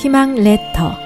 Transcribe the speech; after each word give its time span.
희망 0.00 0.34
레터. 0.34 0.96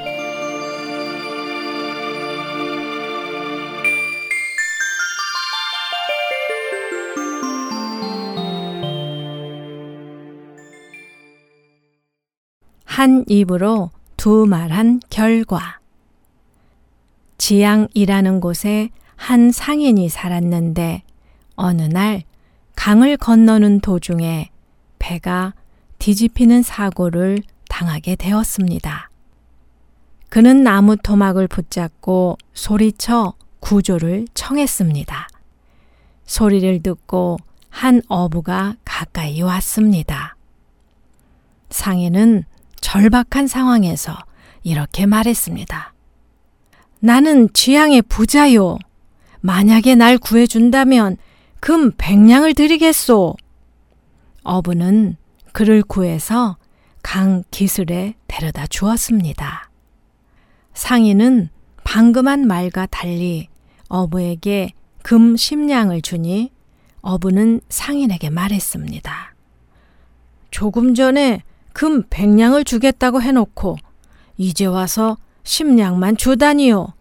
한 12.84 13.24
입으로 13.26 13.90
두 14.16 14.46
말한 14.46 15.00
결과. 15.10 15.80
지양이라는 17.38 18.38
곳에 18.38 18.90
한 19.16 19.50
상인이 19.50 20.08
살았는데 20.08 21.02
어느 21.56 21.82
날 21.82 22.22
강을 22.76 23.16
건너는 23.16 23.80
도중에 23.80 24.50
배가 25.00 25.52
뒤집히는 25.98 26.62
사고를 26.62 27.42
당하게 27.74 28.14
되었습니다. 28.14 29.10
그는 30.28 30.62
나무 30.62 30.96
토막을 30.96 31.48
붙잡고 31.48 32.38
소리쳐 32.52 33.34
구조를 33.58 34.28
청했습니다. 34.32 35.28
소리를 36.24 36.82
듣고 36.84 37.38
한 37.70 38.00
어부가 38.06 38.76
가까이 38.84 39.42
왔습니다. 39.42 40.36
상인은 41.70 42.44
절박한 42.80 43.48
상황에서 43.48 44.16
이렇게 44.62 45.04
말했습니다. 45.04 45.94
나는 47.00 47.52
취향의 47.52 48.02
부자요. 48.02 48.78
만약에 49.40 49.96
날 49.96 50.16
구해준다면 50.18 51.16
금 51.58 51.90
백냥을 51.98 52.54
드리겠소. 52.54 53.34
어부는 54.44 55.16
그를 55.52 55.82
구해서 55.82 56.56
강 57.04 57.44
기슬에 57.50 58.14
데려다 58.26 58.66
주었습니다. 58.66 59.70
상인은 60.72 61.50
방금 61.84 62.26
한 62.26 62.46
말과 62.46 62.86
달리 62.86 63.48
어부에게 63.88 64.70
금 65.02 65.34
10냥을 65.34 66.02
주니 66.02 66.50
어부는 67.02 67.60
상인에게 67.68 68.30
말했습니다. 68.30 69.34
조금 70.50 70.94
전에 70.94 71.42
금 71.74 72.02
100냥을 72.04 72.64
주겠다고 72.66 73.20
해놓고 73.20 73.76
이제 74.38 74.64
와서 74.64 75.18
10냥만 75.44 76.16
주다니요. 76.18 76.94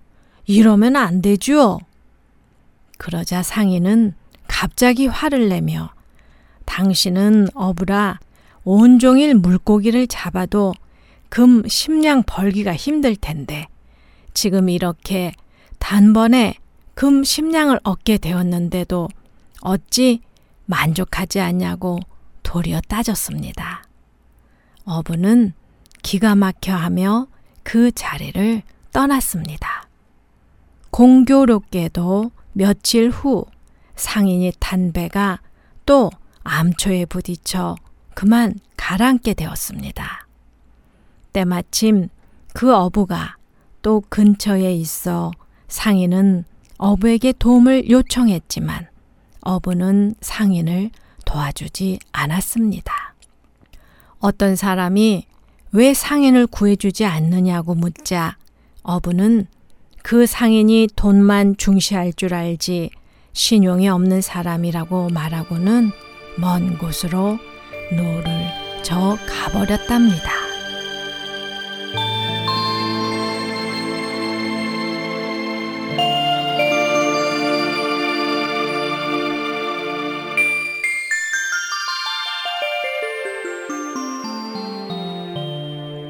이러면 0.46 0.98
안 0.98 1.22
되죠. 1.22 1.80
그러자 2.98 3.42
상인은 3.42 4.16
갑자기 4.48 5.08
화를 5.08 5.48
내며 5.48 5.94
당신은 6.66 7.48
어부라 7.56 8.20
온종일 8.66 9.36
물고기를 9.36 10.08
잡아도 10.08 10.74
금 11.30 11.64
10냥 11.64 12.24
벌기가 12.26 12.76
힘들 12.76 13.16
텐데 13.16 13.68
지금 14.34 14.70
이렇게 14.70 15.34
단번에 15.80 16.56
금 16.94 17.24
10냥을 17.24 17.80
얻게 17.84 18.18
되었는데도 18.18 19.10
어찌 19.62 20.22
만족하지 20.66 21.40
않냐고 21.40 22.00
도리어 22.44 22.82
따졌습니다. 22.82 23.84
어부는 24.86 25.54
기가 26.02 26.36
막혀 26.36 26.74
하며 26.74 27.28
그 27.64 27.92
자리를 27.92 28.62
떠났습니다. 28.92 29.88
공교롭게도 30.92 32.32
며칠 32.52 33.10
후 33.10 33.46
상인이 33.96 34.52
탄 34.60 34.92
배가 34.92 35.40
또 35.86 36.12
암초에 36.44 37.06
부딪혀 37.06 37.76
그만 38.14 38.56
가라앉게 38.78 39.34
되었습니다. 39.34 40.28
때마침 41.32 42.10
그 42.54 42.74
어부가 42.74 43.38
또 43.82 44.02
근처에 44.10 44.74
있어 44.76 45.32
상인은 45.68 46.46
어부에게 46.78 47.34
도움을 47.40 47.90
요청했지만 47.90 48.88
어부는 49.42 50.16
상인을 50.22 50.92
도와주지 51.26 52.00
않았습니다. 52.12 53.16
어떤 54.20 54.56
사람이 54.56 55.26
왜 55.72 55.94
상인을 55.94 56.48
구해주지 56.48 57.06
않느냐고 57.06 57.74
묻자 57.74 58.38
어부는 58.84 59.48
그 60.04 60.26
상인이 60.26 60.90
돈만 60.96 61.58
중시할 61.58 62.14
줄 62.14 62.34
알지 62.34 62.92
신용이 63.34 63.88
없는 63.90 64.22
사람이라고 64.22 65.10
말하고는 65.10 65.92
먼 66.38 66.78
곳으로 66.78 67.40
노를 67.96 68.32
저어 68.82 69.18
가버렸답니다. 69.28 70.44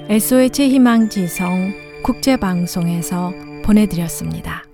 SOH 0.10 0.70
희망지성 0.70 1.74
국제방송에서 2.04 3.34
보내드렸습니다. 3.64 4.73